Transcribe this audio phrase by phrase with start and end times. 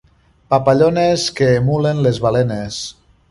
[0.53, 2.81] Papallones que emulen les balenes.